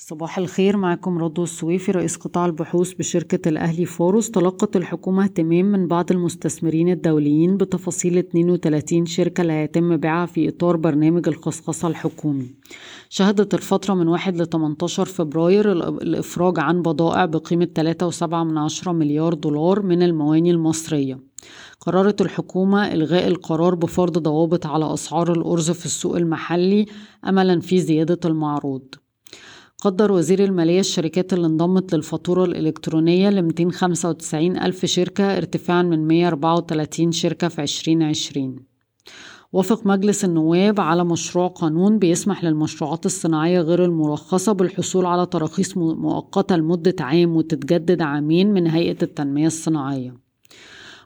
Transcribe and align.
صباح 0.00 0.38
الخير 0.38 0.76
معكم 0.76 1.18
رضوى 1.18 1.44
السويفي 1.44 1.92
رئيس 1.92 2.16
قطاع 2.16 2.46
البحوث 2.46 2.92
بشركة 2.92 3.48
الأهلي 3.48 3.84
فاروس. 3.84 4.30
تلقت 4.30 4.76
الحكومة 4.76 5.24
اهتمام 5.24 5.64
من 5.64 5.88
بعض 5.88 6.12
المستثمرين 6.12 6.88
الدوليين 6.88 7.56
بتفاصيل 7.56 8.18
32 8.18 9.06
شركة 9.06 9.40
اللي 9.40 9.52
هيتم 9.52 9.96
بيعها 9.96 10.26
في 10.26 10.48
إطار 10.48 10.76
برنامج 10.76 11.28
الخصخصة 11.28 11.88
الحكومي. 11.88 12.54
شهدت 13.08 13.54
الفترة 13.54 13.94
من 13.94 14.08
1 14.08 14.36
ل 14.36 14.46
18 14.46 15.04
فبراير 15.04 15.72
الإفراج 15.88 16.58
عن 16.58 16.82
بضائع 16.82 17.24
بقيمة 17.24 17.68
3.7 17.74 18.88
مليار 18.92 19.34
دولار 19.34 19.82
من 19.82 20.02
المواني 20.02 20.50
المصرية. 20.50 21.18
قررت 21.80 22.20
الحكومة 22.20 22.92
إلغاء 22.92 23.28
القرار 23.28 23.74
بفرض 23.74 24.18
ضوابط 24.18 24.66
على 24.66 24.94
أسعار 24.94 25.32
الأرز 25.32 25.70
في 25.70 25.86
السوق 25.86 26.16
المحلي 26.16 26.86
أملا 27.28 27.60
في 27.60 27.80
زيادة 27.80 28.20
المعروض. 28.24 28.94
قدر 29.82 30.12
وزير 30.12 30.44
المالية 30.44 30.80
الشركات 30.80 31.32
اللي 31.32 31.46
انضمت 31.46 31.94
للفاتورة 31.94 32.44
الإلكترونية 32.44 33.30
ل 33.30 33.42
295 33.42 34.56
ألف 34.56 34.86
شركة 34.86 35.36
ارتفاعا 35.36 35.82
من 35.82 36.08
134 36.08 37.12
شركة 37.12 37.48
في 37.48 37.62
2020 37.62 38.56
وافق 39.52 39.86
مجلس 39.86 40.24
النواب 40.24 40.80
على 40.80 41.04
مشروع 41.04 41.46
قانون 41.46 41.98
بيسمح 41.98 42.44
للمشروعات 42.44 43.06
الصناعية 43.06 43.60
غير 43.60 43.84
المرخصة 43.84 44.52
بالحصول 44.52 45.06
على 45.06 45.26
تراخيص 45.26 45.76
مؤقتة 45.76 46.56
لمدة 46.56 46.96
عام 47.00 47.36
وتتجدد 47.36 48.02
عامين 48.02 48.52
من 48.52 48.66
هيئة 48.66 48.96
التنمية 49.02 49.46
الصناعية. 49.46 50.27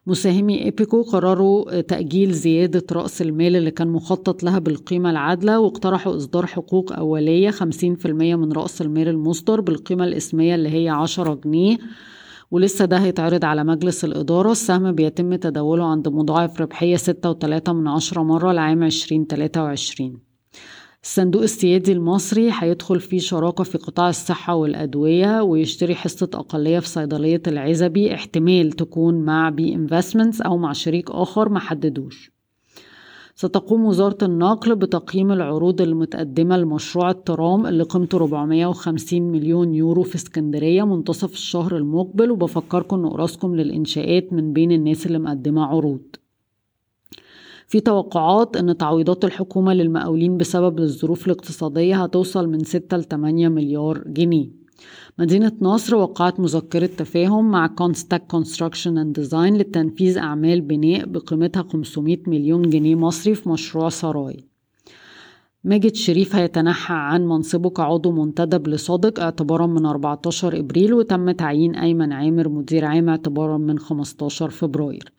مساهمي 0.06 0.64
إيبيكو 0.64 1.02
قرروا 1.02 1.80
تأجيل 1.80 2.32
زيادة 2.32 2.86
رأس 2.92 3.22
المال 3.22 3.56
اللي 3.56 3.70
كان 3.70 3.88
مخطط 3.88 4.42
لها 4.42 4.58
بالقيمة 4.58 5.10
العادلة 5.10 5.60
واقترحوا 5.60 6.16
إصدار 6.16 6.46
حقوق 6.46 6.92
أولية 6.92 7.50
50% 7.50 8.06
من 8.06 8.52
رأس 8.52 8.82
المال 8.82 9.08
المصدر 9.08 9.60
بالقيمة 9.60 10.04
الإسمية 10.04 10.54
اللي 10.54 10.68
هي 10.68 10.88
10 10.88 11.34
جنيه. 11.34 11.78
ولسه 12.50 12.84
ده 12.84 12.96
هيتعرض 12.96 13.44
على 13.44 13.64
مجلس 13.64 14.04
الإدارة. 14.04 14.52
السهم 14.52 14.92
بيتم 14.92 15.34
تداوله 15.34 15.84
عند 15.84 16.08
مضاعف 16.08 16.60
ربحية 16.60 16.96
6.3 16.96 17.72
من 17.72 17.88
عشرة 17.88 18.22
مرة 18.22 18.52
لعام 18.52 18.82
2023 18.82 20.18
الصندوق 21.04 21.42
السيادي 21.42 21.92
المصري 21.92 22.50
هيدخل 22.52 23.00
فيه 23.00 23.18
شراكة 23.18 23.64
في 23.64 23.78
قطاع 23.78 24.08
الصحة 24.08 24.54
والأدوية 24.54 25.42
ويشتري 25.42 25.94
حصة 25.94 26.30
أقلية 26.34 26.78
في 26.78 26.88
صيدلية 26.88 27.42
العزبي 27.46 28.14
احتمال 28.14 28.72
تكون 28.72 29.14
مع 29.24 29.48
B 29.48 29.74
Investments 29.74 30.40
أو 30.40 30.56
مع 30.58 30.72
شريك 30.72 31.10
آخر 31.10 31.48
محددوش 31.48 32.32
ستقوم 33.34 33.84
وزارة 33.84 34.18
النقل 34.22 34.74
بتقييم 34.76 35.32
العروض 35.32 35.80
المتقدمة 35.80 36.56
لمشروع 36.56 37.10
الترام 37.10 37.66
اللي 37.66 37.82
قيمته 37.82 38.16
450 38.16 39.22
مليون 39.22 39.74
يورو 39.74 40.02
في 40.02 40.14
اسكندرية 40.14 40.82
منتصف 40.82 41.32
الشهر 41.32 41.76
المقبل 41.76 42.30
وبفكركم 42.30 42.96
إن 42.96 43.12
راسكم 43.12 43.54
للإنشاءات 43.54 44.32
من 44.32 44.52
بين 44.52 44.72
الناس 44.72 45.06
اللي 45.06 45.18
مقدمة 45.18 45.64
عروض. 45.64 46.00
في 47.66 47.80
توقعات 47.80 48.56
إن 48.56 48.76
تعويضات 48.76 49.24
الحكومة 49.24 49.74
للمقاولين 49.74 50.36
بسبب 50.36 50.78
الظروف 50.78 51.26
الاقتصادية 51.26 52.02
هتوصل 52.02 52.48
من 52.48 52.64
6 52.64 52.96
ل 52.96 53.04
8 53.04 53.48
مليار 53.48 54.02
جنيه. 54.06 54.62
مدينة 55.18 55.52
نصر 55.60 55.96
وقعت 55.96 56.40
مذكرة 56.40 56.86
تفاهم 56.86 57.50
مع 57.50 57.66
كونستاك 57.66 58.26
Construction 58.26 58.98
and 58.98 59.12
Design 59.12 59.56
لتنفيذ 59.56 60.18
أعمال 60.18 60.60
بناء 60.60 61.06
بقيمتها 61.06 61.62
500 61.62 62.18
مليون 62.26 62.70
جنيه 62.70 62.94
مصري 62.94 63.34
في 63.34 63.48
مشروع 63.48 63.88
سراي. 63.88 64.51
ماجد 65.64 65.94
شريف 65.94 66.36
هيتنحى 66.36 66.94
عن 66.94 67.26
منصبه 67.26 67.70
كعضو 67.70 68.12
منتدب 68.12 68.68
لسوديك 68.68 69.20
اعتبارا 69.20 69.66
من 69.66 69.86
14 69.86 70.58
إبريل 70.58 70.94
وتم 70.94 71.30
تعيين 71.30 71.74
أيمن 71.74 72.12
عامر 72.12 72.48
مدير 72.48 72.84
عام 72.84 73.08
اعتبارا 73.08 73.58
من 73.58 73.78
15 73.78 74.50
فبراير. 74.50 75.12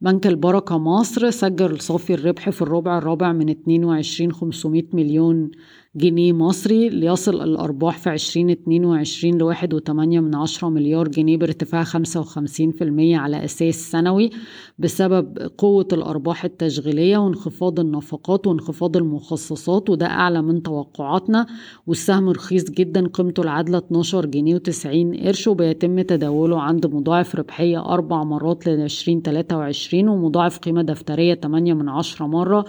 بنك 0.00 0.26
البركة 0.26 0.78
مصر 0.78 1.30
سجل 1.30 1.80
صافي 1.80 2.14
الربح 2.14 2.50
في 2.50 2.62
الربع 2.62 2.98
الرابع 2.98 3.32
من 3.32 3.48
22 3.48 4.32
500 4.32 4.82
مليون 4.92 5.50
جنيه 5.96 6.32
مصري 6.32 6.88
ليصل 6.88 7.42
الأرباح 7.42 7.98
في 7.98 8.12
2022 8.12 9.38
لواحد 9.38 9.74
وتمانية 9.74 10.20
من 10.20 10.34
عشرة 10.34 10.68
مليار 10.68 11.08
جنيه 11.08 11.36
بارتفاع 11.36 11.84
خمسة 11.84 12.20
وخمسين 12.20 12.70
في 12.70 12.84
المية 12.84 13.16
على 13.18 13.44
أساس 13.44 13.90
سنوي 13.90 14.30
بسبب 14.78 15.38
قوة 15.58 15.88
الأرباح 15.92 16.44
التشغيلية 16.44 17.18
وانخفاض 17.18 17.80
النفقات 17.80 18.46
وانخفاض 18.46 18.96
المخصصات 18.96 19.90
وده 19.90 20.06
أعلى 20.06 20.42
من 20.42 20.62
توقعاتنا. 20.62 21.46
والسهم 21.86 22.28
رخيص 22.28 22.70
جدا 22.70 23.08
قيمته 23.08 23.42
العادلة 23.42 23.78
12 23.78 24.26
جنيه 24.26 24.54
وتسعين 24.54 25.14
قرش 25.14 25.48
وبيتم 25.48 26.00
تداوله 26.00 26.60
عند 26.60 26.86
مضاعف 26.86 27.34
ربحية 27.34 27.84
أربع 27.84 28.24
مرات 28.24 28.66
ل 28.66 28.70
2023 28.70 30.08
ومضاعف 30.08 30.58
قيمة 30.58 30.82
دفترية 30.82 31.34
8 31.34 31.74
من 31.74 31.88
عشرة 31.88 32.26
مرة. 32.26 32.64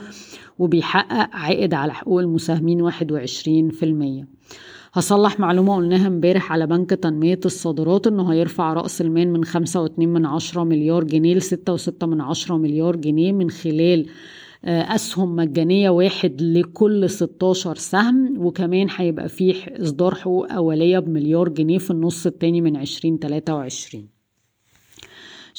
وبيحقق 0.59 1.29
عائد 1.35 1.73
على 1.73 1.93
حقوق 1.93 2.19
المساهمين 2.19 2.81
واحد 2.81 3.11
وعشرين 3.11 3.69
في 3.69 3.83
المية. 3.83 4.27
هصلح 4.93 5.39
معلومة 5.39 5.75
قلناها 5.75 6.07
امبارح 6.07 6.51
على 6.51 6.67
بنك 6.67 6.89
تنمية 6.89 7.39
الصادرات 7.45 8.07
إنه 8.07 8.31
هيرفع 8.33 8.73
رأس 8.73 9.01
المال 9.01 9.33
من 9.33 9.43
خمسة 9.45 9.81
واتنين 9.81 10.09
من 10.09 10.25
عشرة 10.25 10.63
مليار 10.63 11.03
جنيه 11.03 11.35
لستة 11.35 11.73
وستة 11.73 12.07
من 12.07 12.21
عشرة 12.21 12.57
مليار 12.57 12.95
جنيه 12.95 13.31
من 13.31 13.49
خلال 13.49 14.05
آه، 14.65 14.95
أسهم 14.95 15.35
مجانية 15.35 15.89
واحد 15.89 16.41
لكل 16.41 17.09
16 17.09 17.75
سهم. 17.75 18.33
وكمان 18.37 18.87
هيبقى 18.95 19.29
فيه 19.29 19.55
إصدار 19.81 20.15
حقوق 20.15 20.51
أولية 20.51 20.99
بمليار 20.99 21.49
جنيه 21.49 21.77
في 21.77 21.91
النص 21.91 22.25
التاني 22.25 22.61
من 22.61 22.75
2023 22.75 24.16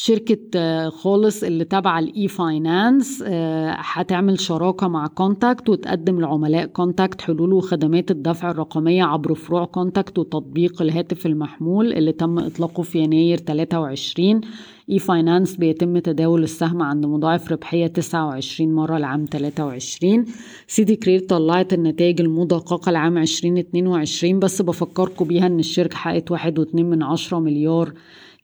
شركة 0.01 0.39
آه، 0.57 0.89
خالص 0.89 1.43
اللي 1.43 1.65
تابعة 1.65 1.99
لاي 1.99 2.29
فاينانس 2.29 3.25
آه، 3.27 3.77
هتعمل 3.79 4.41
شراكة 4.41 4.89
مع 4.89 5.07
كونتاكت 5.07 5.69
وتقدم 5.69 6.21
لعملاء 6.21 6.67
كونتاكت 6.67 7.21
حلول 7.21 7.53
وخدمات 7.53 8.11
الدفع 8.11 8.51
الرقمية 8.51 9.05
عبر 9.05 9.35
فروع 9.35 9.65
كونتاكت 9.65 10.19
وتطبيق 10.19 10.83
الهاتف 10.83 11.27
المحمول 11.27 11.93
اللي 11.93 12.13
تم 12.13 12.39
إطلاقه 12.39 12.83
في 12.83 12.99
يناير 12.99 13.39
23 13.39 14.41
اي 14.91 14.99
فاينانس 14.99 15.57
بيتم 15.57 15.99
تداول 15.99 16.43
السهم 16.43 16.83
عند 16.83 17.07
مضاعف 17.07 17.53
ربحية 17.53 17.87
29 17.87 18.75
مرة 18.75 18.99
لعام 18.99 19.25
23 19.33 20.25
سيدي 20.67 20.97
كرير 20.97 21.21
طلعت 21.21 21.73
النتائج 21.73 22.21
المدققة 22.21 22.93
لعام 22.93 23.19
2022 23.19 24.39
بس 24.39 24.63
بفكركم 24.63 25.25
بيها 25.25 25.47
إن 25.47 25.59
الشركة 25.59 25.97
حققت 25.97 26.31
واحد 26.31 26.59
واتنين 26.59 26.91
من 26.91 27.03
عشرة 27.03 27.39
مليار 27.39 27.93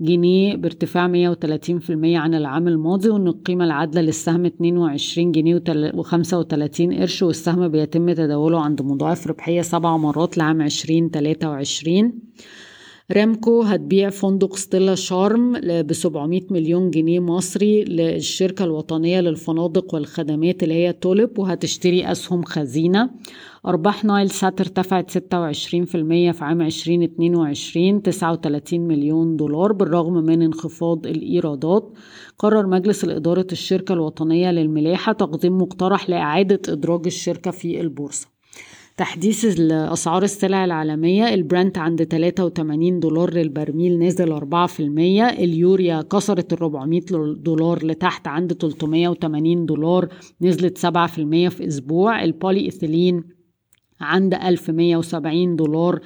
جنيه 0.00 0.56
بارتفاع 0.56 1.34
130% 1.34 1.91
عن 1.91 2.34
العام 2.34 2.69
الماضي 2.69 3.09
وإن 3.09 3.27
القيمة 3.27 3.65
العادلة 3.65 4.00
للسهم 4.03 4.44
22 4.47 5.32
جنيه 5.32 5.62
و35 5.94 7.00
قرش 7.00 7.22
والسهم 7.22 7.69
بيتم 7.69 8.12
تداوله 8.12 8.60
عند 8.60 8.83
مضاعف 8.83 9.27
ربحية 9.27 9.62
سبع 9.62 9.97
مرات 9.97 10.38
لعام 10.38 10.60
2023 10.60 12.12
رامكو 13.12 13.62
هتبيع 13.62 14.10
فندق 14.10 14.56
ستيلا 14.56 14.94
شارم 14.94 15.53
ب 15.62 15.92
700 15.92 16.41
مليون 16.50 16.91
جنيه 16.91 17.20
مصري 17.20 17.84
للشركة 17.84 18.65
الوطنية 18.65 19.20
للفنادق 19.20 19.94
والخدمات 19.94 20.62
اللي 20.62 20.75
هي 20.75 20.92
تولب 20.92 21.38
وهتشتري 21.38 22.12
أسهم 22.12 22.42
خزينة. 22.44 23.10
أرباح 23.66 24.04
نايل 24.04 24.31
سات 24.31 24.60
ارتفعت 24.60 25.10
26% 25.10 25.16
في 26.32 26.38
عام 26.41 26.62
2022 26.62 28.03
39 28.03 28.81
مليون 28.81 29.36
دولار 29.36 29.72
بالرغم 29.72 30.15
من 30.15 30.42
انخفاض 30.42 31.06
الإيرادات. 31.06 31.92
قرر 32.38 32.66
مجلس 32.66 33.04
الإدارة 33.04 33.47
الشركة 33.53 33.92
الوطنية 33.92 34.50
للملاحة 34.50 35.12
تقديم 35.12 35.59
مقترح 35.59 36.10
لإعادة 36.10 36.60
إدراج 36.72 37.03
الشركة 37.06 37.50
في 37.50 37.81
البورصة. 37.81 38.34
تحديث 38.97 39.60
أسعار 39.71 40.22
السلع 40.22 40.65
العالمية 40.65 41.34
البرنت 41.34 41.78
عند 41.78 42.03
83 42.03 43.01
دولار 43.01 43.34
للبرميل 43.34 43.98
نزل 43.98 44.41
4% 44.41 44.80
اليوريا 45.39 46.03
كسرت 46.03 46.53
ال 46.53 46.59
400 46.59 47.01
دولار 47.36 47.86
لتحت 47.86 48.28
عند 48.28 48.53
380 48.53 49.66
دولار 49.66 50.09
نزلت 50.41 50.78
7% 50.78 50.86
في 51.48 51.66
أسبوع 51.66 52.24
البولي 52.24 52.60
إيثيلين 52.60 53.24
عند 54.01 54.34
1170 54.34 55.57
دولار 55.57 56.01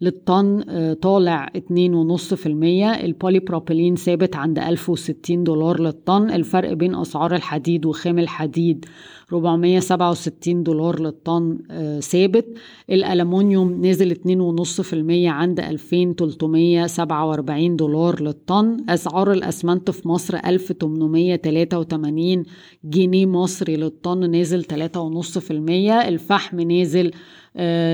للطن 0.00 0.64
آه، 0.68 0.92
طالع 0.92 1.48
2.5% 1.56 3.04
البولي 3.04 3.38
بروبيلين 3.38 3.96
ثابت 3.96 4.36
عند 4.36 4.58
1060 4.58 5.44
دولار 5.44 5.80
للطن 5.80 6.30
الفرق 6.30 6.72
بين 6.72 6.94
أسعار 6.94 7.34
الحديد 7.34 7.86
وخام 7.86 8.18
الحديد. 8.18 8.86
467 9.34 10.62
دولار 10.62 11.00
للطن 11.00 11.58
آه، 11.70 12.00
ثابت. 12.00 12.46
الألمونيوم 12.90 13.86
نزل 13.86 14.10
2.5% 14.10 15.28
عند 15.28 15.60
2347 15.60 17.76
دولار 17.76 18.22
للطن. 18.22 18.76
أسعار 18.88 19.32
الأسمنت 19.32 19.90
في 19.90 20.08
مصر 20.08 20.36
1883 20.36 22.42
جنيه 22.84 23.26
مصري 23.26 23.76
للطن 23.76 24.30
نازل 24.30 24.64
3.5% 24.64 26.08
الفحم 26.08 26.60
نازل 26.60 27.10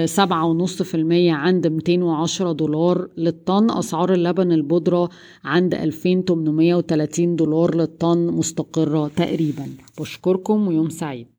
سبعة 0.05 0.47
ونص 0.47 0.83
في 0.83 0.95
المية 0.95 1.33
عند 1.33 1.67
210 1.67 2.53
دولار 2.53 3.09
للطن. 3.17 3.71
أسعار 3.71 4.13
اللبن 4.13 4.53
البودرة 4.53 5.09
عند 5.45 5.75
2830 5.75 7.37
دولار 7.37 7.75
للطن 7.75 8.27
مستقرة 8.27 9.09
تقريبا. 9.09 9.67
بشكركم 10.01 10.69
ويوم 10.69 10.89
سعيد. 10.89 11.27